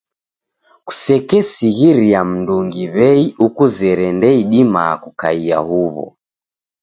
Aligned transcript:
Kusekesighiria 0.85 2.19
mndungi 2.31 2.83
w'ei 2.95 3.25
ukuzere 3.45 4.05
ndeidima 4.17 4.83
kukaia 5.03 5.59
huw'o. 5.67 6.05